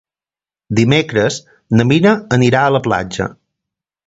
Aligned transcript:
Dimecres 0.79 1.37
na 1.81 1.85
Mira 1.91 2.15
irà 2.49 2.63
a 2.63 2.73
la 2.79 2.83
platja. 2.89 3.29